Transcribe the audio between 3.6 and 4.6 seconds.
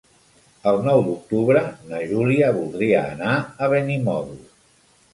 a Benimodo.